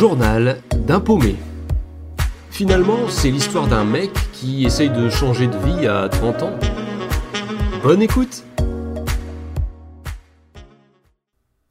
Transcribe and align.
journal 0.00 0.62
d'un 0.86 0.98
paumé. 0.98 1.36
Finalement, 2.50 3.10
c'est 3.10 3.30
l'histoire 3.30 3.68
d'un 3.68 3.84
mec 3.84 4.10
qui 4.32 4.64
essaye 4.64 4.88
de 4.88 5.10
changer 5.10 5.46
de 5.46 5.58
vie 5.58 5.86
à 5.86 6.08
30 6.08 6.42
ans. 6.42 6.58
Bonne 7.82 8.00
écoute 8.00 8.42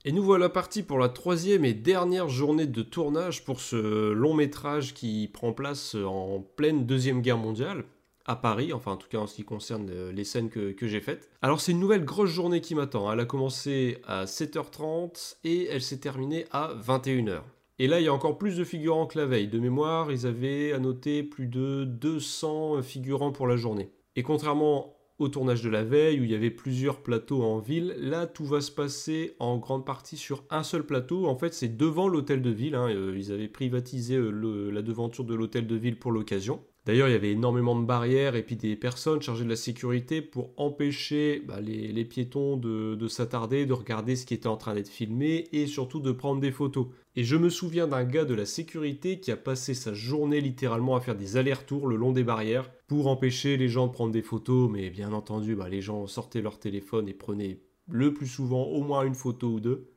Et 0.06 0.12
nous 0.12 0.22
voilà 0.22 0.48
partis 0.48 0.84
pour 0.84 1.00
la 1.00 1.10
troisième 1.10 1.66
et 1.66 1.74
dernière 1.74 2.30
journée 2.30 2.68
de 2.68 2.84
tournage 2.84 3.44
pour 3.44 3.62
ce 3.62 4.12
long 4.12 4.36
métrage 4.36 4.94
qui 4.94 5.28
prend 5.34 5.52
place 5.52 5.96
en 5.96 6.46
pleine 6.56 6.86
Deuxième 6.86 7.24
Guerre 7.24 7.40
mondiale, 7.40 7.84
à 8.28 8.36
Paris, 8.36 8.74
enfin 8.74 8.92
en 8.92 8.98
tout 8.98 9.10
cas 9.10 9.18
en 9.18 9.26
ce 9.26 9.34
qui 9.38 9.44
concerne 9.44 9.90
euh, 9.90 10.12
les 10.12 10.24
scènes 10.24 10.52
que, 10.52 10.72
que 10.72 10.88
j'ai 10.88 11.02
faites. 11.02 11.32
Alors 11.42 11.60
c'est 11.62 11.72
une 11.72 11.80
nouvelle 11.80 12.06
grosse 12.06 12.30
journée 12.30 12.62
qui 12.62 12.76
m'attend. 12.76 13.12
Elle 13.12 13.22
a 13.22 13.26
commencé 13.26 13.98
à 14.06 14.26
7h30 14.26 15.38
et 15.46 15.66
elle 15.72 15.82
s'est 15.82 15.98
terminée 15.98 16.46
à 16.52 16.76
21h. 16.76 17.42
Et 17.82 17.88
là, 17.88 18.00
il 18.02 18.04
y 18.04 18.10
a 18.10 18.14
encore 18.14 18.38
plus 18.38 18.58
de 18.58 18.66
figurants 18.66 19.08
que 19.08 19.18
la 19.18 19.26
veille. 19.26 19.48
De 19.48 19.58
mémoire, 19.60 20.12
ils 20.12 20.28
avaient 20.28 20.74
annoté 20.74 21.24
plus 21.24 21.48
de 21.48 21.86
200 21.86 22.82
figurants 22.82 23.32
pour 23.32 23.48
la 23.48 23.56
journée. 23.56 23.90
Et 24.18 24.24
contrairement 24.24 24.96
au 25.18 25.28
tournage 25.28 25.62
de 25.62 25.70
la 25.70 25.84
veille, 25.84 26.20
où 26.20 26.24
il 26.24 26.32
y 26.32 26.36
avait 26.36 26.50
plusieurs 26.50 27.02
plateaux 27.02 27.44
en 27.44 27.60
ville, 27.60 27.94
là, 27.98 28.26
tout 28.26 28.46
va 28.46 28.62
se 28.62 28.72
passer 28.72 29.36
en 29.40 29.58
grande 29.58 29.86
partie 29.86 30.16
sur 30.18 30.44
un 30.50 30.64
seul 30.64 30.86
plateau. 30.86 31.26
En 31.28 31.36
fait, 31.36 31.54
c'est 31.54 31.76
devant 31.76 32.08
l'hôtel 32.08 32.42
de 32.42 32.50
ville. 32.50 32.76
hein. 32.76 32.88
Euh, 32.90 33.16
Ils 33.18 33.32
avaient 33.32 33.50
privatisé 33.50 34.16
euh, 34.16 34.72
la 34.72 34.82
devanture 34.82 35.26
de 35.26 35.36
l'hôtel 35.36 35.68
de 35.68 35.76
ville 35.76 36.00
pour 36.00 36.12
l'occasion. 36.12 36.62
D'ailleurs, 36.86 37.10
il 37.10 37.12
y 37.12 37.16
avait 37.16 37.32
énormément 37.32 37.80
de 37.80 37.86
barrières 37.86 38.36
et 38.36 38.44
puis 38.44 38.56
des 38.56 38.76
personnes 38.76 39.22
chargées 39.22 39.44
de 39.44 39.50
la 39.50 39.58
sécurité 39.58 40.22
pour 40.22 40.52
empêcher 40.58 41.44
bah, 41.46 41.60
les, 41.62 42.06
piétons 42.06 42.58
de 42.58 43.08
s'attarder, 43.08 43.66
de 43.66 43.74
regarder 43.74 44.16
ce 44.16 44.26
qui 44.26 44.34
était 44.34 44.48
en 44.48 44.58
train 44.58 44.74
d'être 44.74 44.88
filmé 44.90 45.48
et 45.52 45.68
surtout 45.68 46.00
de 46.00 46.12
prendre 46.12 46.40
des 46.42 46.52
photos. 46.52 46.88
Et 47.20 47.26
je 47.26 47.36
me 47.36 47.50
souviens 47.50 47.86
d'un 47.86 48.06
gars 48.06 48.24
de 48.24 48.34
la 48.34 48.46
sécurité 48.46 49.20
qui 49.20 49.30
a 49.30 49.36
passé 49.36 49.74
sa 49.74 49.94
journée 49.94 50.40
littéralement 50.40 50.96
à 50.96 51.02
faire 51.02 51.18
des 51.18 51.36
allers-retours 51.36 51.86
le 51.86 51.98
long 51.98 52.14
des 52.14 52.24
barrières 52.24 52.72
pour 52.88 53.08
empêcher 53.08 53.58
les 53.58 53.68
gens 53.68 53.88
de 53.88 53.92
prendre 53.92 54.14
des 54.14 54.22
photos, 54.22 54.72
mais 54.72 54.90
bien 54.90 55.12
entendu, 55.12 55.54
bah, 55.54 55.68
les 55.68 55.82
gens 55.82 56.08
sortaient 56.08 56.40
leur 56.40 56.60
téléphone 56.60 57.10
et 57.10 57.14
prenaient 57.14 57.60
le 57.90 58.14
plus 58.14 58.26
souvent 58.26 58.64
au 58.68 58.84
moins 58.84 59.04
une 59.04 59.16
photo 59.16 59.50
ou 59.50 59.60
deux. 59.60 59.90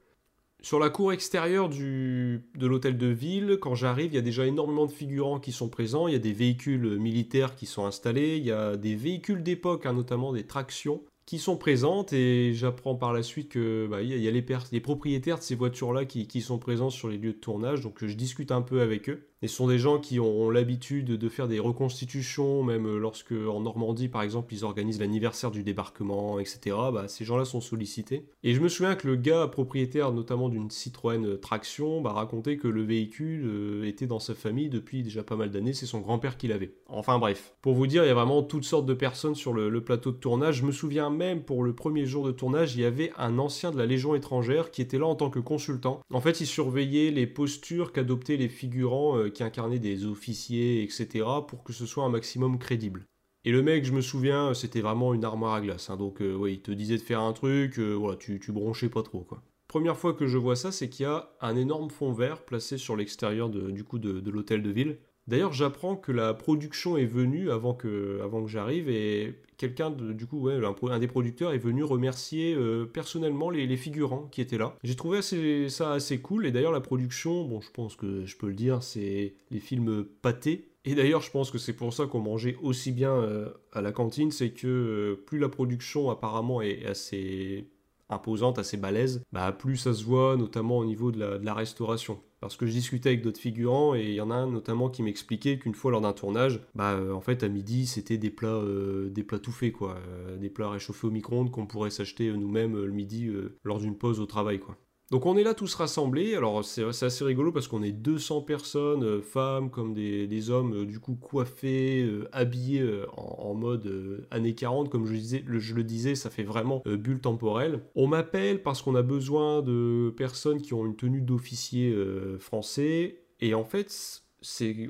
Sur 0.62 0.80
la 0.80 0.90
cour 0.90 1.12
extérieure 1.12 1.68
du, 1.68 2.44
de 2.56 2.66
l'hôtel 2.66 2.98
de 2.98 3.06
ville, 3.06 3.56
quand 3.60 3.76
j'arrive, 3.76 4.10
il 4.10 4.16
y 4.16 4.18
a 4.18 4.22
déjà 4.22 4.44
énormément 4.44 4.86
de 4.86 4.92
figurants 4.92 5.38
qui 5.38 5.52
sont 5.52 5.68
présents, 5.68 6.08
il 6.08 6.14
y 6.14 6.16
a 6.16 6.18
des 6.18 6.32
véhicules 6.32 6.98
militaires 6.98 7.54
qui 7.54 7.66
sont 7.66 7.86
installés, 7.86 8.36
il 8.38 8.44
y 8.44 8.50
a 8.50 8.76
des 8.76 8.96
véhicules 8.96 9.44
d'époque, 9.44 9.86
hein, 9.86 9.92
notamment 9.92 10.32
des 10.32 10.44
tractions, 10.44 11.04
qui 11.32 11.38
sont 11.38 11.56
présentes 11.56 12.12
et 12.12 12.52
j'apprends 12.52 12.94
par 12.94 13.14
la 13.14 13.22
suite 13.22 13.48
que 13.48 13.86
bah, 13.90 14.02
il 14.02 14.08
y 14.10 14.28
a, 14.28 14.30
y 14.30 14.44
les, 14.70 14.80
propriétaires 14.80 15.38
de 15.38 15.42
ces 15.42 15.54
voitures-là 15.54 16.04
qui, 16.04 16.26
qui 16.26 16.42
sont 16.42 16.58
présents 16.58 16.90
sur 16.90 17.08
les 17.08 17.16
lieux 17.16 17.32
de 17.32 17.38
tournage, 17.38 17.80
donc 17.80 18.04
je 18.04 18.14
discute 18.14 18.52
un 18.52 18.60
peu 18.60 18.82
avec 18.82 19.08
eux. 19.08 19.31
Et 19.42 19.48
ce 19.48 19.56
sont 19.56 19.66
des 19.66 19.78
gens 19.78 19.98
qui 19.98 20.20
ont 20.20 20.50
l'habitude 20.50 21.06
de 21.06 21.28
faire 21.28 21.48
des 21.48 21.58
reconstitutions, 21.58 22.62
même 22.62 22.96
lorsque 22.96 23.32
en 23.32 23.60
Normandie 23.60 24.08
par 24.08 24.22
exemple 24.22 24.54
ils 24.54 24.64
organisent 24.64 25.00
l'anniversaire 25.00 25.50
du 25.50 25.62
débarquement, 25.62 26.38
etc. 26.38 26.76
Bah, 26.92 27.08
ces 27.08 27.24
gens-là 27.24 27.44
sont 27.44 27.60
sollicités. 27.60 28.24
Et 28.44 28.54
je 28.54 28.60
me 28.60 28.68
souviens 28.68 28.94
que 28.94 29.08
le 29.08 29.16
gars 29.16 29.48
propriétaire 29.48 30.12
notamment 30.12 30.48
d'une 30.48 30.70
Citroën 30.70 31.38
Traction 31.40 32.00
bah, 32.00 32.12
racontait 32.12 32.56
que 32.56 32.68
le 32.68 32.82
véhicule 32.82 33.44
euh, 33.44 33.88
était 33.88 34.06
dans 34.06 34.20
sa 34.20 34.34
famille 34.34 34.68
depuis 34.68 35.02
déjà 35.02 35.22
pas 35.22 35.36
mal 35.36 35.50
d'années, 35.50 35.72
c'est 35.72 35.86
son 35.86 36.00
grand-père 36.00 36.36
qui 36.36 36.46
l'avait. 36.48 36.74
Enfin 36.88 37.18
bref, 37.18 37.54
pour 37.62 37.74
vous 37.74 37.86
dire, 37.86 38.04
il 38.04 38.08
y 38.08 38.10
a 38.10 38.14
vraiment 38.14 38.42
toutes 38.42 38.64
sortes 38.64 38.86
de 38.86 38.94
personnes 38.94 39.34
sur 39.34 39.52
le, 39.52 39.68
le 39.68 39.82
plateau 39.82 40.12
de 40.12 40.16
tournage. 40.16 40.56
Je 40.56 40.64
me 40.64 40.72
souviens 40.72 41.10
même 41.10 41.42
pour 41.42 41.64
le 41.64 41.74
premier 41.74 42.06
jour 42.06 42.24
de 42.24 42.32
tournage, 42.32 42.76
il 42.76 42.82
y 42.82 42.84
avait 42.84 43.12
un 43.18 43.38
ancien 43.38 43.72
de 43.72 43.78
la 43.78 43.86
Légion 43.86 44.14
étrangère 44.14 44.70
qui 44.70 44.82
était 44.82 44.98
là 44.98 45.06
en 45.06 45.16
tant 45.16 45.30
que 45.30 45.40
consultant. 45.40 46.00
En 46.12 46.20
fait, 46.20 46.40
il 46.40 46.46
surveillait 46.46 47.10
les 47.10 47.26
postures 47.26 47.92
qu'adoptaient 47.92 48.36
les 48.36 48.48
figurants 48.48 49.18
euh, 49.18 49.31
qui 49.32 49.42
incarnaient 49.42 49.78
des 49.78 50.06
officiers, 50.06 50.82
etc., 50.82 51.24
pour 51.46 51.64
que 51.64 51.72
ce 51.72 51.86
soit 51.86 52.04
un 52.04 52.08
maximum 52.08 52.58
crédible. 52.58 53.06
Et 53.44 53.50
le 53.50 53.62
mec, 53.62 53.84
je 53.84 53.92
me 53.92 54.00
souviens, 54.00 54.54
c'était 54.54 54.80
vraiment 54.82 55.14
une 55.14 55.24
armoire 55.24 55.54
à 55.54 55.60
glace. 55.60 55.90
hein. 55.90 55.96
donc, 55.96 56.22
euh, 56.22 56.34
ouais, 56.36 56.54
il 56.54 56.62
te 56.62 56.70
disait 56.70 56.96
de 56.96 57.02
faire 57.02 57.20
un 57.20 57.32
truc, 57.32 57.78
euh, 57.78 57.92
voilà, 57.94 58.16
tu, 58.16 58.38
tu 58.38 58.52
bronchais 58.52 58.88
pas 58.88 59.02
trop, 59.02 59.20
quoi. 59.20 59.42
Première 59.66 59.96
fois 59.96 60.12
que 60.14 60.26
je 60.26 60.38
vois 60.38 60.54
ça, 60.54 60.70
c'est 60.70 60.88
qu'il 60.88 61.04
y 61.04 61.08
a 61.08 61.30
un 61.40 61.56
énorme 61.56 61.90
fond 61.90 62.12
vert 62.12 62.44
placé 62.44 62.76
sur 62.76 62.94
l'extérieur 62.94 63.48
du 63.48 63.84
coup 63.84 63.98
de 63.98 64.30
l'hôtel 64.30 64.62
de 64.62 64.70
ville. 64.70 64.98
D'ailleurs, 65.28 65.52
j'apprends 65.52 65.96
que 65.96 66.10
la 66.12 66.34
production 66.34 66.96
est 66.96 67.06
venue 67.06 67.50
avant 67.50 67.74
que, 67.74 68.20
avant 68.22 68.42
que 68.42 68.50
j'arrive 68.50 68.88
et 68.88 69.34
quelqu'un, 69.56 69.90
du 69.90 70.26
coup, 70.26 70.40
ouais, 70.40 70.58
un, 70.90 70.98
des 70.98 71.06
producteurs 71.06 71.52
est 71.52 71.58
venu 71.58 71.84
remercier 71.84 72.54
euh, 72.54 72.84
personnellement 72.84 73.48
les, 73.48 73.76
figurants 73.76 74.26
qui 74.32 74.40
étaient 74.40 74.58
là. 74.58 74.74
J'ai 74.82 74.96
trouvé 74.96 75.22
ça 75.68 75.92
assez 75.92 76.20
cool 76.20 76.46
et 76.46 76.50
d'ailleurs 76.50 76.72
la 76.72 76.80
production, 76.80 77.44
bon, 77.44 77.60
je 77.60 77.70
pense 77.70 77.94
que 77.94 78.26
je 78.26 78.36
peux 78.36 78.48
le 78.48 78.54
dire, 78.54 78.82
c'est 78.82 79.34
les 79.50 79.60
films 79.60 80.04
pâtés. 80.22 80.68
Et 80.84 80.96
d'ailleurs, 80.96 81.20
je 81.20 81.30
pense 81.30 81.52
que 81.52 81.58
c'est 81.58 81.74
pour 81.74 81.92
ça 81.92 82.06
qu'on 82.06 82.20
mangeait 82.20 82.56
aussi 82.60 82.90
bien 82.90 83.12
euh, 83.12 83.50
à 83.72 83.80
la 83.80 83.92
cantine, 83.92 84.32
c'est 84.32 84.50
que 84.50 84.66
euh, 84.66 85.24
plus 85.24 85.38
la 85.38 85.48
production 85.48 86.10
apparemment 86.10 86.60
est 86.60 86.84
assez 86.84 87.68
imposante, 88.12 88.58
assez 88.58 88.76
balèze, 88.76 89.22
bah 89.32 89.52
plus 89.52 89.76
ça 89.76 89.92
se 89.94 90.04
voit 90.04 90.36
notamment 90.36 90.78
au 90.78 90.84
niveau 90.84 91.12
de 91.12 91.18
la, 91.18 91.54
restauration. 91.54 92.20
Parce 92.40 92.56
que 92.56 92.66
je 92.66 92.72
discutais 92.72 93.10
avec 93.10 93.22
d'autres 93.22 93.40
figurants 93.40 93.94
et 93.94 94.02
il 94.02 94.14
y 94.14 94.20
en 94.20 94.30
a 94.30 94.34
un 94.34 94.50
notamment 94.50 94.90
qui 94.90 95.02
m'expliquait 95.02 95.58
qu'une 95.58 95.74
fois 95.74 95.92
lors 95.92 96.00
d'un 96.00 96.12
tournage, 96.12 96.60
bah 96.74 96.92
euh, 96.92 97.12
en 97.12 97.20
fait 97.20 97.44
à 97.44 97.48
midi 97.48 97.86
c'était 97.86 98.18
des 98.18 98.30
plats, 98.30 98.48
euh, 98.48 99.10
des 99.10 99.22
plats 99.22 99.38
tout 99.38 99.52
faits 99.52 99.72
quoi, 99.72 99.96
Euh, 100.08 100.36
des 100.38 100.50
plats 100.50 100.70
réchauffés 100.70 101.06
au 101.06 101.10
micro-ondes 101.10 101.50
qu'on 101.50 101.66
pourrait 101.66 101.90
s'acheter 101.90 102.32
nous-mêmes 102.32 102.76
le 102.76 102.90
midi 102.90 103.30
lors 103.64 103.78
d'une 103.78 103.96
pause 103.96 104.18
au 104.20 104.26
travail 104.26 104.58
quoi. 104.58 104.76
Donc 105.12 105.26
on 105.26 105.36
est 105.36 105.42
là 105.42 105.52
tous 105.52 105.74
rassemblés, 105.74 106.36
alors 106.36 106.64
c'est 106.64 106.84
assez 106.84 107.22
rigolo 107.22 107.52
parce 107.52 107.68
qu'on 107.68 107.82
est 107.82 107.92
200 107.92 108.40
personnes, 108.40 109.04
euh, 109.04 109.20
femmes 109.20 109.68
comme 109.68 109.92
des, 109.92 110.48
hommes, 110.48 110.72
euh, 110.74 110.86
du 110.86 111.00
coup 111.00 111.16
coiffés, 111.16 112.02
euh, 112.02 112.30
habillés 112.32 112.82
en, 113.18 113.52
mode 113.52 114.26
années 114.30 114.54
40, 114.54 114.88
comme 114.88 115.04
je, 115.04 115.14
je 115.14 115.74
le 115.74 115.84
disais, 115.84 116.14
ça 116.14 116.30
fait 116.30 116.44
vraiment 116.44 116.82
bulle 116.86 117.20
temporelle. 117.20 117.82
On 117.94 118.06
m'appelle 118.06 118.62
parce 118.62 118.80
qu'on 118.80 118.94
a 118.94 119.02
besoin 119.02 119.60
de 119.60 120.14
personnes 120.16 120.62
qui 120.62 120.72
ont 120.72 120.86
une 120.86 120.96
tenue 120.96 121.20
d'officier 121.20 121.94
français, 122.38 123.20
et 123.40 123.52
en 123.52 123.64
fait, 123.64 124.22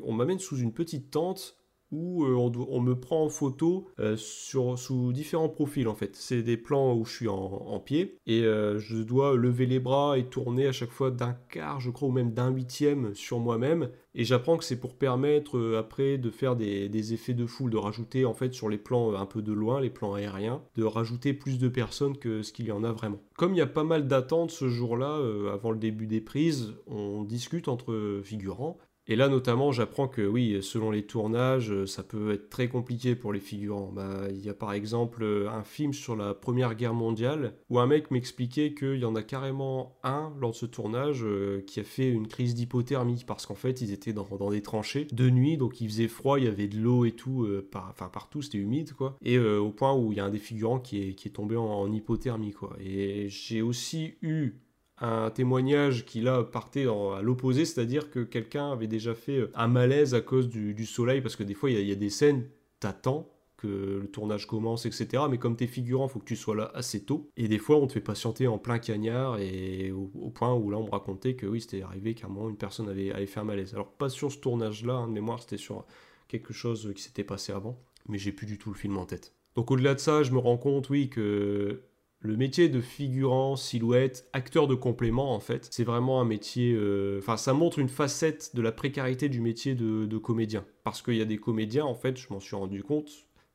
on 0.04 0.12
m'amène 0.12 0.38
sous 0.38 0.58
une 0.58 0.72
petite 0.72 1.10
tente 1.10 1.56
où 1.92 2.24
euh, 2.24 2.34
on, 2.34 2.80
me 2.80 2.94
prend 2.94 3.24
en 3.24 3.28
photo 3.28 3.86
euh, 4.00 4.16
sur, 4.16 4.78
sous 4.78 5.12
différents 5.12 5.50
profils 5.50 5.86
en 5.86 5.94
fait. 5.94 6.16
C'est 6.16 6.42
des 6.42 6.56
plans 6.56 6.94
où 6.94 7.04
je 7.04 7.12
suis 7.12 7.28
en, 7.28 7.78
pied 7.84 8.18
et 8.26 8.44
euh, 8.44 8.78
je 8.78 8.96
dois 8.96 9.36
lever 9.36 9.66
les 9.66 9.78
bras 9.78 10.18
et 10.18 10.24
tourner 10.24 10.66
à 10.66 10.72
chaque 10.72 10.90
fois 10.90 11.10
d'un 11.10 11.36
quart, 11.50 11.80
je 11.80 11.90
crois, 11.90 12.08
ou 12.08 12.12
même 12.12 12.32
d'un 12.32 12.50
huitième 12.50 13.14
sur 13.14 13.38
moi-même. 13.38 13.90
Et 14.14 14.24
j'apprends 14.24 14.56
que 14.58 14.64
c'est 14.64 14.78
pour 14.78 14.94
permettre 14.94 15.76
après 15.78 16.18
de 16.18 16.30
faire 16.30 16.54
des, 16.54 16.88
des 16.88 17.14
effets 17.14 17.34
de 17.34 17.46
foule, 17.46 17.70
de 17.70 17.78
rajouter 17.78 18.24
en 18.24 18.34
fait 18.34 18.52
sur 18.52 18.68
les 18.68 18.78
plans 18.78 19.14
un 19.14 19.26
peu 19.26 19.42
de 19.42 19.52
loin, 19.52 19.80
les 19.80 19.90
plans 19.90 20.14
aériens, 20.14 20.62
de 20.76 20.84
rajouter 20.84 21.32
plus 21.32 21.58
de 21.58 21.68
personnes 21.68 22.16
que 22.18 22.42
ce 22.42 22.52
qu'il 22.52 22.66
y 22.66 22.72
en 22.72 22.84
a 22.84 22.92
vraiment. 22.92 23.18
Comme 23.36 23.54
il 23.54 23.58
y 23.58 23.62
a 23.62 23.66
pas 23.66 23.84
mal 23.84 24.06
d'attentes 24.06 24.50
ce 24.50 24.68
jour-là, 24.68 25.18
avant 25.52 25.70
le 25.70 25.78
début 25.78 26.06
des 26.06 26.20
prises, 26.20 26.74
on 26.86 27.24
discute 27.24 27.68
entre 27.68 28.20
figurants. 28.22 28.78
Et 29.08 29.16
là, 29.16 29.28
notamment, 29.28 29.72
j'apprends 29.72 30.06
que 30.06 30.22
oui, 30.22 30.62
selon 30.62 30.92
les 30.92 31.04
tournages, 31.04 31.72
euh, 31.72 31.86
ça 31.86 32.04
peut 32.04 32.32
être 32.32 32.48
très 32.48 32.68
compliqué 32.68 33.16
pour 33.16 33.32
les 33.32 33.40
figurants. 33.40 33.90
Bah, 33.92 34.28
il 34.30 34.40
y 34.40 34.48
a 34.48 34.54
par 34.54 34.72
exemple 34.72 35.24
euh, 35.24 35.50
un 35.50 35.64
film 35.64 35.92
sur 35.92 36.14
la 36.14 36.34
Première 36.34 36.76
Guerre 36.76 36.94
mondiale 36.94 37.54
où 37.68 37.80
un 37.80 37.86
mec 37.88 38.12
m'expliquait 38.12 38.74
qu'il 38.74 38.98
y 38.98 39.04
en 39.04 39.16
a 39.16 39.22
carrément 39.24 39.98
un 40.04 40.32
lors 40.40 40.52
de 40.52 40.56
ce 40.56 40.66
tournage 40.66 41.24
euh, 41.24 41.62
qui 41.66 41.80
a 41.80 41.84
fait 41.84 42.08
une 42.08 42.28
crise 42.28 42.54
d'hypothermie 42.54 43.24
parce 43.26 43.44
qu'en 43.44 43.56
fait, 43.56 43.80
ils 43.80 43.92
étaient 43.92 44.12
dans, 44.12 44.28
dans 44.38 44.50
des 44.50 44.62
tranchées 44.62 45.08
de 45.10 45.28
nuit, 45.28 45.56
donc 45.56 45.80
il 45.80 45.88
faisait 45.88 46.06
froid, 46.06 46.38
il 46.38 46.44
y 46.44 46.48
avait 46.48 46.68
de 46.68 46.78
l'eau 46.78 47.04
et 47.04 47.12
tout, 47.12 47.48
enfin 47.74 48.08
partout, 48.08 48.40
c'était 48.40 48.58
humide 48.58 48.92
quoi. 48.92 49.16
Et 49.22 49.38
au 49.38 49.70
point 49.70 49.94
où 49.94 50.12
il 50.12 50.18
y 50.18 50.20
a 50.20 50.24
un 50.24 50.30
des 50.30 50.38
figurants 50.38 50.78
qui 50.78 51.02
est, 51.02 51.14
qui 51.14 51.28
est 51.28 51.32
tombé 51.32 51.56
en 51.56 51.90
hypothermie 51.92 52.52
quoi. 52.52 52.76
Et 52.80 53.28
j'ai 53.28 53.62
aussi 53.62 54.14
eu 54.22 54.54
un 55.02 55.30
témoignage 55.30 56.04
qui 56.06 56.20
là 56.20 56.44
partait 56.44 56.86
à 56.86 57.20
l'opposé, 57.22 57.64
c'est-à-dire 57.64 58.08
que 58.10 58.20
quelqu'un 58.20 58.70
avait 58.70 58.86
déjà 58.86 59.14
fait 59.14 59.38
euh, 59.38 59.50
un 59.54 59.66
malaise 59.66 60.14
à 60.14 60.20
cause 60.20 60.48
du, 60.48 60.86
soleil, 60.86 61.20
parce 61.20 61.34
que 61.36 61.42
des 61.42 61.54
fois 61.54 61.70
il 61.70 61.86
y, 61.86 61.92
a- 61.92 61.96
des 61.96 62.10
scènes, 62.10 62.48
t'attends 62.78 63.28
que 63.56 63.98
le 64.02 64.08
tournage 64.08 64.46
commence, 64.46 64.86
etc. 64.86 65.24
Mais 65.30 65.38
comme 65.38 65.56
t'es 65.56 65.66
figurant, 65.66 66.08
faut 66.08 66.20
que 66.20 66.24
tu 66.24 66.36
sois 66.36 66.56
là 66.56 66.70
assez 66.74 67.04
tôt. 67.04 67.30
Et 67.36 67.46
des 67.46 67.58
fois, 67.58 67.76
on 67.76 67.86
te 67.86 67.92
fait 67.92 68.00
patienter 68.00 68.48
en 68.48 68.58
plein 68.58 68.78
cagnard, 68.78 69.38
et 69.38 69.92
au, 69.92 70.30
point 70.30 70.52
où 70.54 70.70
là, 70.70 70.78
on 70.78 70.84
me 70.84 70.90
racontait 70.90 71.36
que 71.36 71.46
oui, 71.46 71.60
c'était 71.60 71.82
arrivé 71.82 72.14
qu'à 72.14 72.26
un 72.26 72.30
moment, 72.30 72.48
une 72.48 72.56
personne 72.56 72.88
avait, 72.88 73.12
avait 73.12 73.26
fait 73.26 73.38
un 73.38 73.44
malaise. 73.44 73.74
Alors, 73.74 73.92
pas 73.92 74.08
sur 74.08 74.32
ce 74.32 74.38
tournage-là, 74.38 74.94
hein, 74.94 75.08
de 75.08 75.12
mémoire, 75.12 75.40
c'était 75.40 75.58
sur 75.58 75.84
quelque 76.26 76.52
chose 76.52 76.92
qui 76.96 77.02
s'était 77.02 77.24
passé 77.24 77.52
avant, 77.52 77.78
mais 78.08 78.18
j'ai 78.18 78.32
plus 78.32 78.46
du 78.46 78.58
tout 78.58 78.70
le 78.70 78.76
film 78.76 78.96
en 78.96 79.06
tête. 79.06 79.32
Donc, 79.54 79.70
au-delà 79.70 79.94
de 79.94 80.00
ça, 80.00 80.24
je 80.24 80.32
me 80.32 80.38
rends 80.38 80.58
compte, 80.58 80.90
oui, 80.90 81.08
que 81.08 81.82
le 82.22 82.36
métier 82.36 82.68
de 82.68 82.80
figurant, 82.80 83.56
silhouette, 83.56 84.28
acteur 84.32 84.68
de 84.68 84.76
complément, 84.76 85.34
en 85.34 85.40
fait, 85.40 85.68
c'est 85.70 85.82
vraiment 85.82 86.20
un 86.20 86.24
métier. 86.24 86.72
euh, 86.72 87.18
Enfin, 87.18 87.36
ça 87.36 87.52
montre 87.52 87.80
une 87.80 87.88
facette 87.88 88.54
de 88.54 88.62
la 88.62 88.70
précarité 88.70 89.28
du 89.28 89.40
métier 89.40 89.74
de, 89.74 90.18
comédien. 90.18 90.64
Parce 90.84 91.02
qu'il 91.02 91.16
y 91.16 91.20
a 91.20 91.24
des 91.24 91.38
comédiens, 91.38 91.84
en 91.84 91.94
fait, 91.94 92.16
je 92.16 92.32
m'en 92.32 92.38
suis 92.38 92.54
rendu 92.54 92.82
compte, 92.84 93.10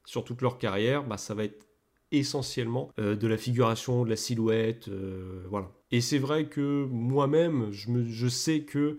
sur 0.05 0.23
toute 0.25 0.41
leur 0.41 0.57
carrière, 0.57 1.05
bah, 1.05 1.17
ça 1.17 1.33
va 1.33 1.45
être 1.45 1.65
essentiellement 2.11 2.91
euh, 2.99 3.15
de 3.15 3.27
la 3.27 3.37
figuration, 3.37 4.03
de 4.03 4.09
la 4.09 4.15
silhouette, 4.17 4.89
euh, 4.89 5.45
voilà. 5.49 5.71
Et 5.91 6.01
c'est 6.01 6.19
vrai 6.19 6.47
que 6.47 6.85
moi-même, 6.91 7.71
je, 7.71 8.03
je 8.03 8.27
sais 8.27 8.61
que 8.61 8.97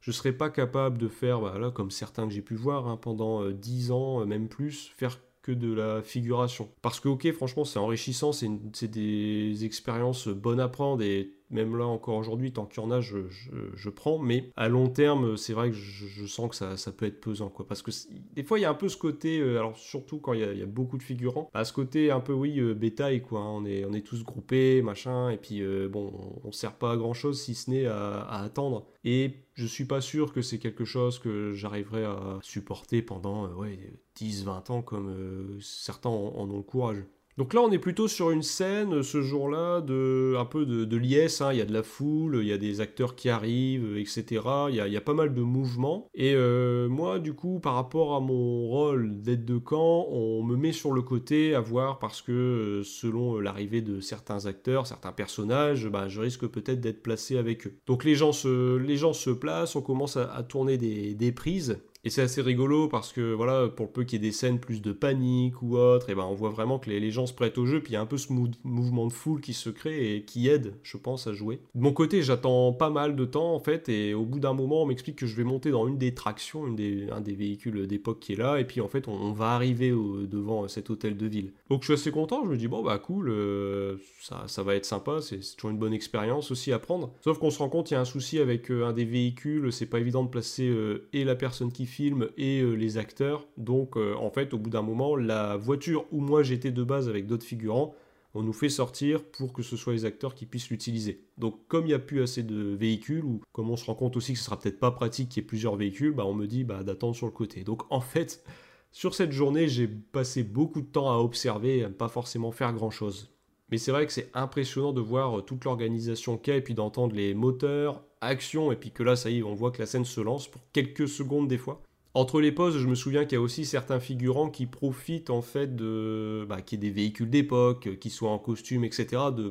je 0.00 0.10
serais 0.10 0.32
pas 0.32 0.48
capable 0.48 0.96
de 0.96 1.08
faire, 1.08 1.40
voilà, 1.40 1.70
comme 1.70 1.90
certains 1.90 2.26
que 2.26 2.32
j'ai 2.32 2.42
pu 2.42 2.54
voir, 2.54 2.88
hein, 2.88 2.96
pendant 2.96 3.50
10 3.50 3.92
ans, 3.92 4.24
même 4.26 4.48
plus, 4.48 4.92
faire 4.96 5.18
que 5.42 5.52
de 5.52 5.72
la 5.72 6.02
figuration. 6.02 6.70
Parce 6.82 7.00
que 7.00 7.08
ok, 7.08 7.30
franchement, 7.32 7.64
c'est 7.64 7.78
enrichissant, 7.78 8.32
c'est 8.32 8.88
des 8.88 9.64
expériences 9.64 10.28
bonnes 10.28 10.60
à 10.60 10.68
prendre 10.68 11.02
et 11.02 11.32
même 11.52 11.76
là 11.76 11.86
encore 11.86 12.16
aujourd'hui, 12.16 12.52
tant 12.52 12.66
qu'il 12.66 12.82
y 12.82 12.86
en 12.86 12.90
a, 12.90 13.00
je, 13.00 13.88
prends. 13.90 14.18
Mais 14.18 14.50
à 14.56 14.68
long 14.68 14.88
terme, 14.88 15.36
c'est 15.36 15.52
vrai 15.52 15.70
que 15.70 15.76
je, 15.76 16.26
sens 16.26 16.50
que 16.50 16.76
ça, 16.76 16.92
peut 16.92 17.06
être 17.06 17.20
pesant. 17.20 17.48
Quoi. 17.48 17.66
Parce 17.66 17.82
que 17.82 17.90
des 18.34 18.42
fois, 18.42 18.58
il 18.58 18.62
y 18.62 18.64
a 18.64 18.70
un 18.70 18.74
peu 18.74 18.88
ce 18.88 18.96
côté, 18.96 19.38
euh, 19.38 19.58
alors 19.58 19.76
surtout 19.76 20.18
quand 20.18 20.32
il 20.32 20.40
y, 20.40 20.62
a, 20.62 20.66
beaucoup 20.66 20.98
de 20.98 21.02
figurants, 21.02 21.50
bah, 21.52 21.64
ce 21.64 21.72
côté 21.72 22.10
un 22.10 22.20
peu, 22.20 22.32
oui, 22.32 22.58
euh, 22.58 22.74
bétail, 22.74 23.22
quoi. 23.22 23.40
Hein. 23.40 23.50
on, 23.50 23.64
est, 23.66 23.84
on 23.84 23.92
est 23.92 24.06
tous 24.06 24.24
groupés, 24.24 24.82
machin, 24.82 25.30
et 25.30 25.36
puis 25.36 25.62
euh, 25.62 25.88
bon, 25.88 26.12
on 26.44 26.48
ne 26.48 26.52
sert 26.52 26.74
pas 26.74 26.92
à 26.92 26.96
grand 26.96 27.14
chose 27.14 27.40
si 27.40 27.54
ce 27.54 27.70
n'est 27.70 27.86
à, 27.86 28.22
attendre. 28.42 28.86
Et 29.04 29.34
je 29.54 29.66
suis 29.66 29.84
pas 29.84 30.00
sûr 30.00 30.32
que 30.32 30.40
c'est 30.40 30.58
quelque 30.58 30.84
chose 30.84 31.18
que 31.18 31.52
j'arriverai 31.52 32.04
à 32.04 32.38
supporter 32.42 33.02
pendant 33.02 33.48
ouais, 33.54 33.78
10-20 34.16 34.72
ans 34.72 34.82
comme 34.82 35.58
certains 35.60 36.08
en 36.08 36.48
ont 36.48 36.56
le 36.56 36.62
courage. 36.62 37.04
Donc 37.38 37.54
là, 37.54 37.62
on 37.62 37.70
est 37.70 37.78
plutôt 37.78 38.08
sur 38.08 38.30
une 38.30 38.42
scène 38.42 39.02
ce 39.02 39.22
jour-là 39.22 39.80
de 39.80 40.34
un 40.38 40.44
peu 40.44 40.66
de, 40.66 40.96
liesse. 40.96 41.40
Hein. 41.40 41.52
Il 41.52 41.58
y 41.58 41.62
a 41.62 41.64
de 41.64 41.72
la 41.72 41.82
foule, 41.82 42.40
il 42.42 42.48
y 42.48 42.52
a 42.52 42.58
des 42.58 42.80
acteurs 42.80 43.14
qui 43.14 43.30
arrivent, 43.30 43.96
etc. 43.96 44.42
Il 44.68 44.74
y 44.74 44.96
a, 44.96 45.00
pas 45.00 45.14
mal 45.14 45.34
de 45.34 45.40
mouvements. 45.40 46.08
Et 46.14 46.34
euh, 46.34 46.88
moi, 46.88 47.18
du 47.18 47.32
coup, 47.32 47.58
par 47.58 47.74
rapport 47.74 48.14
à 48.14 48.20
mon 48.20 48.68
rôle 48.68 49.22
d'aide 49.22 49.44
de 49.44 49.56
camp, 49.56 50.06
on 50.10 50.42
me 50.42 50.56
met 50.56 50.72
sur 50.72 50.92
le 50.92 51.02
côté 51.02 51.54
à 51.54 51.60
voir 51.60 51.98
parce 51.98 52.20
que 52.20 52.32
euh, 52.32 52.82
selon 52.84 53.40
l'arrivée 53.40 53.80
de 53.80 54.00
certains 54.00 54.46
acteurs, 54.46 54.86
certains 54.86 55.12
personnages, 55.12 55.88
bah, 55.88 56.08
je 56.08 56.20
risque 56.20 56.46
peut-être 56.46 56.80
d'être 56.80 57.02
placé 57.02 57.38
avec 57.38 57.66
eux. 57.66 57.74
Donc 57.86 58.04
les 58.04 58.14
gens 58.14 58.32
se, 58.32 58.76
les 58.76 58.96
gens 58.96 59.14
se 59.14 59.30
placent, 59.30 59.74
on 59.74 59.82
commence 59.82 60.16
à, 60.16 60.42
tourner 60.42 60.76
des, 60.76 61.14
des 61.14 61.32
prises. 61.32 61.80
Et 62.04 62.10
c'est 62.10 62.22
assez 62.22 62.42
rigolo 62.42 62.88
parce 62.88 63.12
que 63.12 63.32
voilà, 63.32 63.68
pour 63.68 63.92
peu 63.92 64.02
qu'il 64.02 64.20
y 64.20 64.26
ait 64.26 64.28
des 64.28 64.32
scènes 64.32 64.58
plus 64.58 64.82
de 64.82 64.90
panique 64.90 65.62
ou 65.62 65.76
autre, 65.76 66.10
et 66.10 66.16
ben 66.16 66.24
on 66.24 66.34
voit 66.34 66.50
vraiment 66.50 66.80
que 66.80 66.90
les, 66.90 67.10
gens 67.12 67.26
se 67.26 67.32
prêtent 67.32 67.58
au 67.58 67.66
jeu, 67.66 67.80
puis 67.80 67.92
il 67.92 67.94
y 67.94 67.96
a 67.96 68.00
un 68.00 68.06
peu 68.06 68.16
ce 68.16 68.32
mouvement 68.32 69.06
de 69.06 69.12
foule 69.12 69.40
qui 69.40 69.52
se 69.52 69.70
crée 69.70 70.16
et 70.16 70.24
qui 70.24 70.48
aide, 70.48 70.74
je 70.82 70.96
pense, 70.96 71.28
à 71.28 71.32
jouer. 71.32 71.60
De 71.74 71.80
mon 71.80 71.92
côté, 71.92 72.22
j'attends 72.22 72.72
pas 72.72 72.90
mal 72.90 73.14
de 73.14 73.24
temps 73.24 73.54
en 73.54 73.60
fait, 73.60 73.88
et 73.88 74.14
au 74.14 74.24
bout 74.24 74.40
d'un 74.40 74.52
moment, 74.52 74.82
on 74.82 74.86
m'explique 74.86 75.16
que 75.16 75.26
je 75.26 75.36
vais 75.36 75.44
monter 75.44 75.70
dans 75.70 75.86
une 75.86 75.98
des 75.98 76.12
tractions, 76.12 76.66
une 76.66 76.74
des, 76.74 77.08
un 77.10 77.20
des 77.20 77.34
véhicules 77.34 77.86
d'époque 77.86 78.18
qui 78.18 78.32
est 78.32 78.36
là, 78.36 78.58
et 78.58 78.64
puis 78.64 78.80
en 78.80 78.88
fait, 78.88 79.06
on, 79.06 79.32
va 79.32 79.50
arriver 79.50 79.90
devant 79.90 80.68
cet 80.68 80.90
hôtel 80.90 81.16
de 81.16 81.26
ville. 81.26 81.52
Donc 81.70 81.82
je 81.82 81.86
suis 81.86 81.94
assez 81.94 82.10
content, 82.10 82.42
je 82.44 82.50
me 82.50 82.56
dis 82.56 82.68
bon 82.68 82.82
bah 82.82 82.98
cool, 82.98 83.30
euh, 83.30 83.96
ça, 84.20 84.44
ça 84.46 84.62
va 84.62 84.74
être 84.74 84.84
sympa, 84.84 85.20
c'est 85.20 85.38
toujours 85.56 85.70
une 85.70 85.78
bonne 85.78 85.94
expérience 85.94 86.50
aussi 86.50 86.72
à 86.72 86.78
prendre. 86.78 87.12
Sauf 87.22 87.38
qu'on 87.38 87.50
se 87.50 87.58
rend 87.58 87.68
compte, 87.68 87.90
il 87.90 87.94
y 87.94 87.96
a 87.96 88.00
un 88.00 88.04
souci 88.04 88.38
avec 88.38 88.70
euh, 88.70 88.86
un 88.86 88.92
des 88.92 89.04
véhicules, 89.04 89.72
c'est 89.72 89.86
pas 89.86 90.00
évident 90.00 90.24
de 90.24 90.28
placer 90.28 90.68
euh, 90.68 91.08
et 91.12 91.24
la 91.24 91.34
personne 91.34 91.72
qui 91.72 91.86
film 91.92 92.28
et 92.36 92.60
euh, 92.60 92.72
les 92.72 92.98
acteurs. 92.98 93.46
Donc 93.56 93.96
euh, 93.96 94.14
en 94.16 94.30
fait, 94.30 94.54
au 94.54 94.58
bout 94.58 94.70
d'un 94.70 94.82
moment, 94.82 95.14
la 95.14 95.56
voiture 95.56 96.06
où 96.10 96.20
moi 96.20 96.42
j'étais 96.42 96.72
de 96.72 96.82
base 96.82 97.08
avec 97.08 97.26
d'autres 97.26 97.44
figurants, 97.44 97.94
on 98.34 98.42
nous 98.42 98.54
fait 98.54 98.70
sortir 98.70 99.22
pour 99.22 99.52
que 99.52 99.62
ce 99.62 99.76
soit 99.76 99.92
les 99.92 100.04
acteurs 100.06 100.34
qui 100.34 100.46
puissent 100.46 100.70
l'utiliser. 100.70 101.26
Donc 101.36 101.68
comme 101.68 101.84
il 101.84 101.88
n'y 101.88 101.94
a 101.94 101.98
plus 101.98 102.22
assez 102.22 102.42
de 102.42 102.74
véhicules, 102.74 103.24
ou 103.24 103.42
comme 103.52 103.70
on 103.70 103.76
se 103.76 103.84
rend 103.84 103.94
compte 103.94 104.16
aussi 104.16 104.32
que 104.32 104.38
ce 104.38 104.44
sera 104.44 104.58
peut-être 104.58 104.80
pas 104.80 104.90
pratique 104.90 105.28
qu'il 105.28 105.42
y 105.42 105.44
ait 105.44 105.46
plusieurs 105.46 105.76
véhicules, 105.76 106.12
bah, 106.12 106.24
on 106.26 106.34
me 106.34 106.46
dit 106.46 106.64
bah, 106.64 106.82
d'attendre 106.82 107.14
sur 107.14 107.26
le 107.26 107.32
côté. 107.32 107.62
Donc 107.62 107.82
en 107.90 108.00
fait, 108.00 108.42
sur 108.90 109.14
cette 109.14 109.32
journée, 109.32 109.68
j'ai 109.68 109.86
passé 109.86 110.42
beaucoup 110.42 110.80
de 110.80 110.86
temps 110.86 111.10
à 111.10 111.18
observer 111.18 111.84
à 111.84 111.88
ne 111.88 111.94
pas 111.94 112.08
forcément 112.08 112.52
faire 112.52 112.72
grand-chose. 112.72 113.30
Mais 113.72 113.78
c'est 113.78 113.90
vrai 113.90 114.06
que 114.06 114.12
c'est 114.12 114.30
impressionnant 114.34 114.92
de 114.92 115.00
voir 115.00 115.38
euh, 115.38 115.40
toute 115.40 115.64
l'organisation 115.64 116.36
qu'il 116.36 116.52
a 116.52 116.56
et 116.58 116.60
puis 116.60 116.74
d'entendre 116.74 117.16
les 117.16 117.32
moteurs, 117.32 118.04
actions, 118.20 118.70
et 118.70 118.76
puis 118.76 118.90
que 118.90 119.02
là, 119.02 119.16
ça 119.16 119.30
y 119.30 119.38
est, 119.38 119.42
on 119.42 119.54
voit 119.54 119.70
que 119.70 119.78
la 119.78 119.86
scène 119.86 120.04
se 120.04 120.20
lance 120.20 120.46
pour 120.46 120.60
quelques 120.74 121.08
secondes 121.08 121.48
des 121.48 121.56
fois. 121.56 121.80
Entre 122.12 122.42
les 122.42 122.52
pauses, 122.52 122.76
je 122.76 122.86
me 122.86 122.94
souviens 122.94 123.24
qu'il 123.24 123.36
y 123.36 123.40
a 123.40 123.40
aussi 123.40 123.64
certains 123.64 123.98
figurants 123.98 124.50
qui 124.50 124.66
profitent 124.66 125.30
en 125.30 125.40
fait 125.40 125.74
de 125.74 126.44
bah, 126.46 126.60
qu'il 126.60 126.80
des 126.80 126.90
véhicules 126.90 127.30
d'époque, 127.30 127.98
qui 127.98 128.10
soient 128.10 128.30
en 128.30 128.38
costume, 128.38 128.84
etc., 128.84 129.06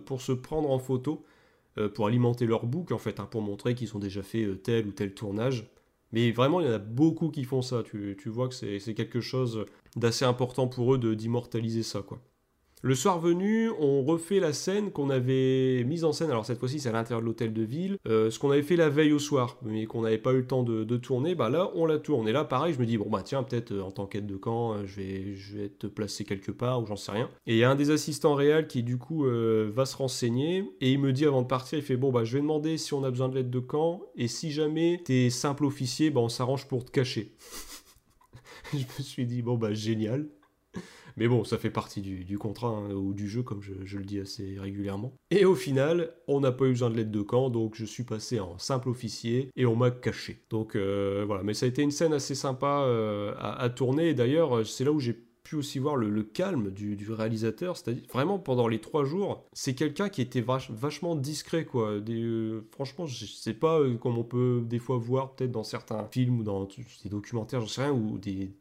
pour 0.06 0.22
se 0.22 0.34
prendre 0.34 0.70
en 0.70 0.78
photo, 0.78 1.26
euh, 1.80 1.90
pour 1.90 2.06
alimenter 2.06 2.46
leur 2.46 2.68
book 2.68 2.92
en 2.92 3.00
fait, 3.00 3.20
hein, 3.20 3.28
pour 3.32 3.42
montrer 3.42 3.74
qu'ils 3.74 3.98
ont 3.98 4.00
déjà 4.00 4.22
fait 4.22 4.44
euh, 4.44 4.56
tel 4.56 4.86
ou 4.86 4.92
tel 4.92 5.16
tournage. 5.16 5.72
Mais 6.12 6.32
vraiment, 6.32 6.62
il 6.62 6.68
y 6.68 6.70
en 6.70 6.74
a 6.74 6.78
beaucoup 6.78 7.30
qui 7.30 7.44
font 7.44 7.64
ça. 7.64 7.82
Tu, 7.82 8.16
tu 8.22 8.30
vois 8.30 8.50
que 8.50 8.54
c'est 8.54 8.94
quelque 8.94 9.20
chose 9.20 9.66
d'assez 9.96 10.26
important 10.26 10.68
pour 10.68 10.94
eux 10.94 11.16
d'immortaliser 11.16 11.82
ça, 11.82 12.04
quoi. 12.04 12.22
Le 12.84 12.96
soir 12.96 13.20
venu, 13.20 13.70
on 13.80 14.02
refait 14.02 14.40
la 14.40 14.54
scène 14.54 14.90
qu'on 14.92 15.12
avait 15.12 15.84
mise 15.84 16.04
en 16.04 16.14
scène, 16.14 16.32
alors 16.32 16.48
cette 16.48 16.58
fois-ci 16.58 16.80
c'est 16.80 16.90
à 16.90 16.92
l'intérieur 16.92 17.22
de 17.22 17.28
l'hôtel 17.28 17.54
de 17.54 17.62
ville, 17.62 17.98
euh, 18.08 18.32
ce 18.32 18.40
qu'on 18.40 18.50
avait 18.50 18.64
fait 18.64 18.76
la 18.76 18.90
veille 18.90 19.14
au 19.14 19.20
soir, 19.20 19.60
mais 19.62 19.86
qu'on 19.86 20.02
n'avait 20.02 20.18
pas 20.18 20.34
eu 20.34 20.38
le 20.38 20.48
temps 20.48 20.64
de, 20.64 20.98
tourner, 20.98 21.36
bah 21.36 21.52
là 21.52 21.70
on 21.76 21.86
la 21.86 22.00
tourne. 22.00 22.28
Et 22.28 22.32
là 22.32 22.44
pareil, 22.44 22.74
je 22.74 22.80
me 22.80 22.88
dis, 22.88 22.98
bon 22.98 23.08
bah 23.08 23.22
tiens, 23.24 23.44
peut-être 23.44 23.72
euh, 23.72 23.84
en 23.84 23.92
tant 23.92 24.08
qu'aide 24.08 24.26
de 24.26 24.36
camp, 24.36 24.74
euh, 24.74 24.88
je, 24.88 25.00
vais, 25.00 25.66
être 25.66 25.90
placé 25.90 26.26
quelque 26.26 26.52
part, 26.52 26.82
ou 26.82 26.88
j'en 26.88 26.96
sais 26.96 27.12
rien. 27.12 27.30
Et 27.46 27.54
il 27.54 27.58
y 27.60 27.64
a 27.64 27.70
un 27.70 27.76
des 27.76 27.92
assistants 27.92 28.34
réels 28.34 28.66
qui 28.66 28.82
du 28.82 28.98
coup 28.98 29.26
va 29.26 29.86
se 29.86 29.96
renseigner, 29.96 30.66
et 30.82 30.92
il 30.92 30.98
me 30.98 31.14
dit 31.14 31.28
avant 31.28 31.44
de 31.44 31.48
partir, 31.48 31.78
il 31.78 31.84
fait, 31.84 31.98
bon 31.98 32.12
bah 32.12 32.24
je 32.24 32.34
vais 32.34 32.42
demander 32.42 32.80
si 32.80 32.96
on 32.96 33.04
a 33.04 33.12
besoin 33.12 33.30
de 33.30 33.36
l'aide 33.36 33.52
de 33.52 33.60
camp, 33.60 34.02
et 34.16 34.28
si 34.28 34.50
jamais 34.52 35.00
t'es 35.06 35.30
simple 35.30 35.66
officier, 35.66 36.10
bah 36.10 36.22
on 36.22 36.30
s'arrange 36.30 36.68
pour 36.68 36.84
te 36.84 36.90
cacher. 36.90 37.36
je 38.74 38.78
me 38.78 39.04
suis 39.04 39.28
dit, 39.28 39.44
bon 39.44 39.56
bah 39.56 39.72
génial. 39.72 40.26
Mais 41.18 41.28
bon, 41.28 41.44
ça 41.44 41.58
fait 41.58 41.70
partie 41.70 42.02
du, 42.02 42.38
contrat 42.38 42.70
hein, 42.70 42.92
ou 42.94 43.14
du 43.14 43.28
jeu, 43.28 43.44
comme 43.44 43.62
je, 43.62 43.98
le 43.98 44.06
dis 44.06 44.20
assez 44.20 44.58
régulièrement. 44.60 45.14
Et 45.30 45.46
au 45.46 45.56
final, 45.56 46.14
on 46.28 46.40
n'a 46.40 46.52
pas 46.52 46.66
eu 46.66 46.70
besoin 46.70 46.90
de 46.90 46.96
l'aide 46.96 47.12
de 47.12 47.22
camp, 47.22 47.50
donc 47.50 47.76
je 47.76 47.86
suis 47.86 48.04
passé 48.04 48.40
en 48.40 48.58
simple 48.58 48.90
officier 48.90 49.50
et 49.56 49.66
on 49.66 49.76
m'a 49.76 49.92
caché. 49.92 50.44
Donc 50.50 50.76
euh, 50.76 51.24
voilà, 51.26 51.44
mais 51.44 51.54
ça 51.54 51.66
a 51.66 51.70
été 51.70 51.82
une 51.82 51.92
scène 51.92 52.14
assez 52.14 52.36
sympa 52.36 52.84
euh, 52.86 53.34
à, 53.38 53.70
tourner. 53.70 54.14
D'ailleurs, 54.14 54.66
c'est 54.66 54.84
là 54.84 54.92
où 54.92 55.00
j'ai 55.00 55.14
pu 55.44 55.56
aussi 55.56 55.80
voir 55.80 55.96
le, 55.96 56.24
calme 56.24 56.72
du, 56.72 57.12
réalisateur. 57.12 57.78
C'est-à-dire, 57.78 58.04
vraiment, 58.12 58.40
pendant 58.40 58.68
les 58.68 58.80
trois 58.80 59.04
jours, 59.04 59.44
c'est 59.54 59.74
quelqu'un 59.76 60.10
qui 60.10 60.22
était 60.22 60.42
vachement 60.42 61.16
discret, 61.16 61.66
quoi. 61.66 62.00
Euh, 62.10 62.62
franchement, 62.72 63.06
je 63.06 63.26
sais 63.26 63.54
pas 63.54 63.80
comme 64.00 64.18
on 64.18 64.24
peut 64.24 64.64
des 64.66 64.80
fois 64.80 64.98
voir, 64.98 65.36
peut-être 65.36 65.52
dans 65.52 65.64
certains 65.64 66.08
films 66.12 66.40
ou 66.40 66.44
dans 66.44 66.66
des 66.66 67.10
documentaires, 67.10 67.62
j'en 67.62 67.68
sais 67.68 67.84
rien, 67.84 67.94
ou 67.94 68.18
des, 68.18 68.52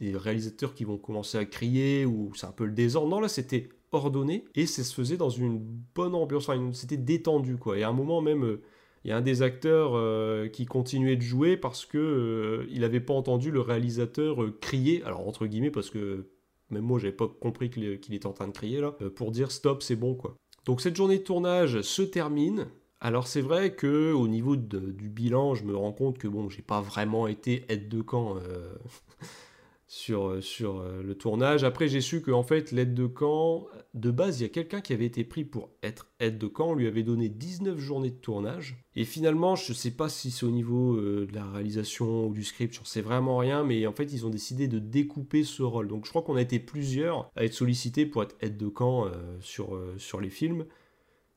des 0.00 0.16
réalisateurs 0.16 0.74
qui 0.74 0.84
vont 0.84 0.96
commencer 0.96 1.38
à 1.38 1.44
crier 1.44 2.06
ou 2.06 2.32
c'est 2.34 2.46
un 2.46 2.52
peu 2.52 2.64
le 2.64 2.72
désordre. 2.72 3.08
Non, 3.08 3.20
là, 3.20 3.28
c'était 3.28 3.68
ordonné 3.92 4.44
et 4.54 4.66
ça 4.66 4.82
se 4.82 4.94
faisait 4.94 5.16
dans 5.16 5.30
une 5.30 5.58
bonne 5.94 6.14
ambiance. 6.14 6.50
c'était 6.72 6.96
détendu, 6.96 7.56
quoi. 7.56 7.78
Et 7.78 7.82
à 7.82 7.88
un 7.88 7.92
moment 7.92 8.22
même, 8.22 8.44
euh, 8.44 8.62
il 9.04 9.10
y 9.10 9.12
a 9.12 9.16
un 9.16 9.20
des 9.20 9.42
acteurs 9.42 9.92
euh, 9.94 10.48
qui 10.48 10.66
continuait 10.66 11.16
de 11.16 11.22
jouer 11.22 11.56
parce 11.56 11.86
que 11.86 11.98
euh, 11.98 12.66
il 12.70 12.80
n'avait 12.80 13.00
pas 13.00 13.14
entendu 13.14 13.50
le 13.50 13.60
réalisateur 13.60 14.38
crier. 14.60 15.02
Alors 15.04 15.26
entre 15.26 15.46
guillemets 15.46 15.70
parce 15.70 15.90
que 15.90 16.28
même 16.70 16.84
moi, 16.84 16.98
j'avais 16.98 17.12
pas 17.12 17.28
compris 17.28 17.68
qu'il 17.68 18.14
était 18.14 18.26
en 18.26 18.32
train 18.32 18.46
de 18.46 18.52
crier 18.52 18.80
là 18.80 18.92
pour 19.16 19.32
dire 19.32 19.50
stop, 19.50 19.82
c'est 19.82 19.96
bon, 19.96 20.14
quoi. 20.14 20.36
Donc 20.66 20.80
cette 20.80 20.96
journée 20.96 21.18
de 21.18 21.24
tournage 21.24 21.80
se 21.82 22.02
termine. 22.02 22.68
Alors 23.00 23.26
c'est 23.26 23.40
vrai 23.40 23.74
que 23.74 24.12
au 24.12 24.28
niveau 24.28 24.56
du 24.56 25.08
bilan, 25.08 25.54
je 25.54 25.64
me 25.64 25.74
rends 25.74 25.92
compte 25.92 26.18
que 26.18 26.28
bon, 26.28 26.48
j'ai 26.48 26.62
pas 26.62 26.80
vraiment 26.80 27.26
été 27.26 27.64
aide 27.68 27.88
de 27.88 28.02
camp 28.02 28.36
sur, 29.90 30.28
euh, 30.28 30.40
sur 30.40 30.78
euh, 30.78 31.02
le 31.02 31.16
tournage. 31.16 31.64
Après, 31.64 31.88
j'ai 31.88 32.00
su 32.00 32.22
qu'en 32.22 32.44
fait, 32.44 32.70
l'aide 32.70 32.94
de 32.94 33.06
camp, 33.06 33.66
de 33.92 34.12
base, 34.12 34.38
il 34.38 34.44
y 34.44 34.46
a 34.46 34.48
quelqu'un 34.48 34.80
qui 34.80 34.92
avait 34.92 35.04
été 35.04 35.24
pris 35.24 35.44
pour 35.44 35.70
être 35.82 36.06
aide 36.20 36.38
de 36.38 36.46
camp, 36.46 36.68
on 36.68 36.74
lui 36.74 36.86
avait 36.86 37.02
donné 37.02 37.28
19 37.28 37.76
journées 37.76 38.12
de 38.12 38.16
tournage. 38.20 38.84
Et 38.94 39.04
finalement, 39.04 39.56
je 39.56 39.72
ne 39.72 39.76
sais 39.76 39.90
pas 39.90 40.08
si 40.08 40.30
c'est 40.30 40.46
au 40.46 40.52
niveau 40.52 40.94
euh, 40.94 41.26
de 41.28 41.34
la 41.34 41.44
réalisation 41.44 42.28
ou 42.28 42.32
du 42.32 42.44
script, 42.44 42.72
j'en 42.72 42.84
sais 42.84 43.00
vraiment 43.00 43.38
rien, 43.38 43.64
mais 43.64 43.84
en 43.88 43.92
fait, 43.92 44.12
ils 44.12 44.24
ont 44.24 44.30
décidé 44.30 44.68
de 44.68 44.78
découper 44.78 45.42
ce 45.42 45.64
rôle. 45.64 45.88
Donc, 45.88 46.04
je 46.04 46.10
crois 46.10 46.22
qu'on 46.22 46.36
a 46.36 46.42
été 46.42 46.60
plusieurs 46.60 47.28
à 47.34 47.44
être 47.44 47.54
sollicités 47.54 48.06
pour 48.06 48.22
être 48.22 48.36
aide 48.40 48.56
de 48.56 48.68
camp 48.68 49.10
sur, 49.40 49.76
sur 49.96 50.20
les 50.20 50.30
films. 50.30 50.66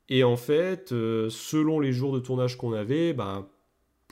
Et 0.10 0.24
en 0.24 0.38
fait, 0.38 0.90
selon 0.90 1.80
les 1.80 1.92
jours 1.92 2.14
de 2.14 2.20
tournage 2.20 2.56
qu'on 2.56 2.74
avait, 2.74 3.14
ben, 3.14 3.48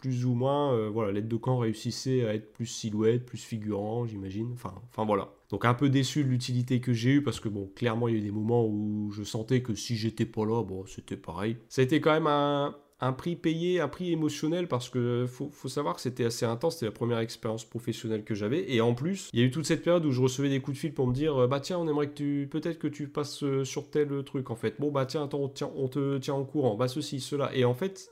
plus 0.02 0.26
ou 0.26 0.34
moins, 0.34 0.74
euh, 0.74 0.90
voilà, 0.90 1.12
l'aide 1.12 1.28
de 1.28 1.36
camp 1.38 1.60
réussissait 1.60 2.26
à 2.26 2.34
être 2.34 2.52
plus 2.52 2.66
silhouette, 2.66 3.26
plus 3.26 3.38
figurant, 3.38 4.06
j'imagine. 4.06 4.50
Enfin, 4.54 4.74
enfin 4.90 5.06
voilà. 5.06 5.30
Donc 5.50 5.64
un 5.64 5.76
peu 5.76 5.90
déçu 5.90 6.24
de 6.24 6.30
l'utilité 6.30 6.82
que 6.82 6.92
j'ai 6.92 7.12
eue 7.12 7.24
parce 7.24 7.40
que 7.40 7.50
bon, 7.50 7.70
clairement 7.76 8.08
il 8.08 8.16
y 8.16 8.18
a 8.18 8.20
eu 8.20 8.24
des 8.24 8.32
moments 8.32 8.66
où 8.66 9.12
je 9.12 9.24
sentais 9.24 9.62
que 9.62 9.76
si 9.76 9.96
j'étais 9.96 10.26
pas 10.26 10.46
là, 10.46 10.64
bon, 10.64 10.86
c'était 10.88 11.18
pareil. 11.18 11.58
Ça 11.70 11.82
a 11.82 11.84
été 11.84 12.02
quand 12.02 12.12
même 12.12 12.28
un, 12.28 12.76
un 13.00 13.14
prix 13.14 13.36
payé, 13.36 13.80
un 13.80 13.88
prix 13.88 14.12
émotionnel 14.12 14.68
parce 14.68 14.90
que 14.90 15.26
faut, 15.28 15.50
faut 15.52 15.68
savoir 15.68 15.96
que 15.96 16.02
c'était 16.02 16.26
assez 16.26 16.46
intense, 16.46 16.76
c'était 16.76 16.88
la 16.88 16.92
première 16.92 17.20
expérience 17.20 17.64
professionnelle 17.64 18.24
que 18.24 18.34
j'avais 18.34 18.72
et 18.72 18.82
en 18.82 18.96
plus 18.96 19.30
il 19.34 19.40
y 19.40 19.44
a 19.44 19.46
eu 19.46 19.52
toute 19.52 19.66
cette 19.66 19.84
période 19.84 20.06
où 20.06 20.12
je 20.12 20.22
recevais 20.22 20.50
des 20.50 20.62
coups 20.62 20.78
de 20.78 20.80
fil 20.80 20.94
pour 20.94 21.06
me 21.06 21.14
dire 21.14 21.48
bah 21.48 21.60
tiens 21.60 21.80
on 21.80 21.88
aimerait 21.88 22.10
que 22.10 22.16
tu 22.16 22.48
peut-être 22.50 22.80
que 22.80 22.88
tu 22.88 23.08
passes 23.08 23.44
euh, 23.44 23.66
sur 23.66 23.90
tel 23.90 24.24
truc 24.24 24.52
en 24.52 24.56
fait 24.56 24.80
bon 24.80 24.92
bah 24.92 25.06
tiens 25.06 25.24
attends 25.24 25.50
tiens, 25.50 25.72
on 25.76 25.88
te 25.88 26.18
tient 26.20 26.36
au 26.36 26.46
courant 26.46 26.76
bah 26.76 26.88
ceci 26.88 27.20
cela 27.20 27.54
et 27.56 27.66
en 27.66 27.74
fait 27.74 28.08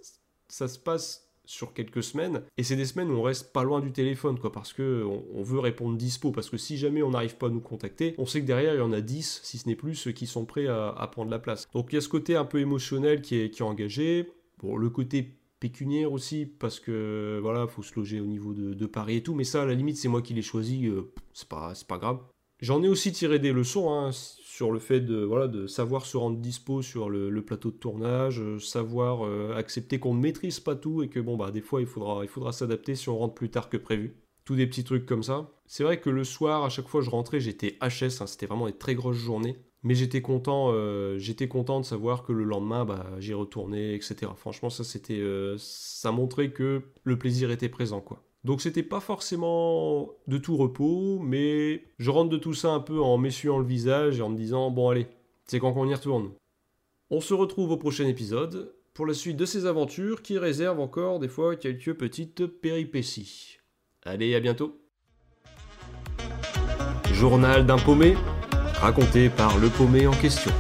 ça 0.48 0.68
se 0.68 0.80
passe 0.80 1.29
sur 1.50 1.74
quelques 1.74 2.04
semaines. 2.04 2.44
Et 2.58 2.64
c'est 2.64 2.76
des 2.76 2.86
semaines 2.86 3.10
où 3.10 3.16
on 3.16 3.24
reste 3.24 3.52
pas 3.52 3.64
loin 3.64 3.82
du 3.82 3.92
téléphone, 3.92 4.38
quoi, 4.38 4.52
parce 4.52 4.72
que 4.72 5.04
on, 5.34 5.42
veut 5.42 5.60
répondre 5.60 5.98
dispo. 5.98 6.30
Parce 6.32 6.48
que 6.48 6.58
si 6.58 6.78
jamais 6.78 7.02
on 7.02 7.10
n'arrive 7.10 7.38
pas 7.38 7.48
à 7.48 7.50
nous 7.50 7.60
contacter, 7.60 8.14
on 8.20 8.28
sait 8.28 8.42
que 8.42 8.46
derrière, 8.46 8.76
il 8.76 8.78
y 8.78 8.82
en 8.82 8.94
a 8.94 9.02
10, 9.02 9.42
si 9.44 9.58
ce 9.58 9.68
n'est 9.68 9.76
plus, 9.76 9.96
ceux 9.96 10.12
qui 10.12 10.28
sont 10.28 10.46
prêts 10.46 10.68
à, 10.68 11.10
prendre 11.12 11.32
la 11.32 11.40
place. 11.40 11.68
Donc 11.74 11.88
il 11.92 11.96
y 11.96 11.98
a 11.98 12.02
ce 12.02 12.08
côté 12.08 12.36
un 12.36 12.46
peu 12.46 12.60
émotionnel 12.60 13.22
qui 13.22 13.36
est, 13.36 13.50
qui 13.50 13.64
est 13.64 13.66
engagé. 13.66 14.30
Bon, 14.62 14.78
le 14.78 14.92
côté 14.92 15.40
pécuniaire 15.60 16.14
aussi, 16.14 16.46
parce 16.46 16.80
que 16.80 17.40
voilà, 17.42 17.66
faut 17.66 17.82
se 17.82 17.96
loger 17.96 18.22
au 18.22 18.28
niveau 18.28 18.54
de, 18.54 18.86
Paris 18.86 19.18
et 19.18 19.24
tout, 19.24 19.34
mais 19.34 19.44
ça, 19.44 19.64
à 19.64 19.66
la 19.66 19.74
limite, 19.74 19.98
c'est 19.98 20.08
moi 20.08 20.22
qui 20.22 20.36
l'ai 20.36 20.44
choisi, 20.44 20.86
euh, 20.86 21.12
c'est 21.34 21.50
pas, 21.50 21.74
pas 21.88 21.98
grave. 21.98 22.20
J'en 22.62 22.84
ai 22.84 22.90
aussi 22.90 23.14
tiré 23.14 23.40
des 23.40 23.54
leçons 23.54 23.90
hein, 23.94 24.12
sur 24.12 24.72
le 24.72 24.80
fait 24.80 25.00
de, 25.00 25.66
savoir 25.68 26.06
se 26.06 26.18
rendre 26.18 26.38
dispo 26.38 26.82
sur 26.82 27.10
le, 27.10 27.42
plateau 27.42 27.72
de 27.72 27.78
tournage, 27.78 28.42
euh, 28.42 28.60
savoir 28.60 29.26
euh, 29.26 29.54
accepter 29.56 30.00
qu'on 30.00 30.14
ne 30.14 30.20
maîtrise 30.20 30.60
pas 30.60 30.76
tout 30.76 31.02
et 31.02 31.08
que 31.08 31.22
bon 31.22 31.38
bah 31.38 31.52
des 31.52 31.62
fois 31.62 31.80
il 31.80 31.88
faudra, 31.88 32.20
il 32.24 32.28
faudra 32.28 32.52
s'adapter 32.52 32.96
si 32.96 33.08
on 33.08 33.18
rentre 33.18 33.36
plus 33.36 33.50
tard 33.50 33.70
que 33.70 33.78
prévu. 33.78 34.18
Tous 34.44 34.56
des 34.58 34.68
petits 34.68 34.84
trucs 34.84 35.06
comme 35.06 35.24
ça. 35.24 35.50
C'est 35.68 35.84
vrai 35.84 36.02
que 36.02 36.10
le 36.10 36.26
soir, 36.26 36.66
à 36.66 36.70
chaque 36.70 36.90
fois 36.90 37.02
je 37.02 37.10
rentrais, 37.10 37.40
j'étais 37.40 37.78
HS, 37.82 38.22
hein, 38.22 38.28
c'était 38.28 38.48
vraiment 38.48 38.66
des 38.66 38.78
très 38.78 38.96
grosses 38.96 39.16
journées. 39.16 39.56
Mais 39.84 39.96
j'étais 39.96 40.22
content, 40.22 40.72
euh, 40.74 41.18
j'étais 41.18 41.48
content 41.48 41.80
de 41.80 41.86
savoir 41.86 42.24
que 42.24 42.34
le 42.34 42.44
lendemain, 42.44 42.84
bah, 42.84 43.06
j'y 43.20 43.34
retournais, 43.34 43.96
etc. 43.96 44.30
Franchement, 44.36 44.70
ça 44.70 44.84
c'était, 44.84 45.24
ça 45.58 46.12
montrait 46.12 46.52
que 46.52 46.82
le 47.04 47.18
plaisir 47.18 47.50
était 47.52 47.70
présent, 47.70 48.02
quoi. 48.02 48.22
Donc 48.44 48.62
c'était 48.62 48.84
pas 48.84 49.00
forcément 49.00 50.10
de 50.28 50.38
tout 50.38 50.56
repos, 50.56 51.20
mais 51.20 51.84
je 51.98 52.10
rentre 52.10 52.30
de 52.30 52.38
tout 52.38 52.54
ça 52.54 52.70
un 52.70 52.80
peu 52.80 53.02
en 53.02 53.18
m'essuyant 53.18 53.60
le 53.60 53.66
visage 53.66 54.20
et 54.20 54.22
en 54.22 54.30
me 54.30 54.38
disant 54.38 54.72
bon 54.72 54.90
allez, 54.90 55.08
c'est 55.46 55.60
quand 55.60 55.74
qu'on 55.74 55.90
y 55.90 55.94
retourne. 55.94 56.32
On 57.10 57.22
se 57.22 57.34
retrouve 57.34 57.72
au 57.72 57.78
prochain 57.78 58.08
épisode 58.08 58.74
pour 58.94 59.06
la 59.06 59.14
suite 59.14 59.38
de 59.38 59.46
ces 59.46 59.66
aventures 59.66 60.22
qui 60.22 60.38
réservent 60.38 60.80
encore 60.80 61.20
des 61.20 61.28
fois 61.28 61.56
quelques 61.56 61.94
petites 61.94 62.46
péripéties. 62.46 63.58
Allez, 64.04 64.36
à 64.36 64.40
bientôt. 64.40 64.80
Journal 67.12 67.66
d'un 67.66 67.78
paumé 67.78 68.16
raconté 68.76 69.30
par 69.30 69.58
le 69.58 69.68
paumé 69.70 70.08
en 70.08 70.14
question. 70.14 70.52